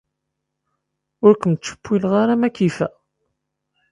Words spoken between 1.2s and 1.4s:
Ur